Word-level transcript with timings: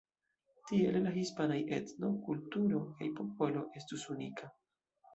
Tiele 0.71 1.01
la 1.03 1.11
hispanaj 1.17 1.59
etno, 1.77 2.11
kulturo 2.31 2.83
kaj 2.97 3.13
popolo 3.23 3.71
estus 3.83 4.11
unika. 4.19 4.55